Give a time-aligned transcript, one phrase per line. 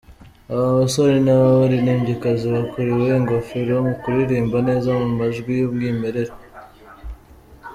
[0.53, 6.33] Aba basore n'aba baririmbyikazi bakuriwe ingofero mu kuririmba neza mu majwi y'umwimerere.